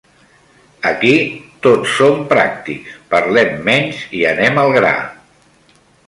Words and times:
Aquí 0.91 1.11
tots 1.67 1.91
som 1.99 2.23
pràctics, 2.31 2.95
parlem 3.11 3.51
menys 3.67 4.01
i 4.21 4.23
anem 4.31 4.57
al 4.63 4.73
gra 4.79 4.95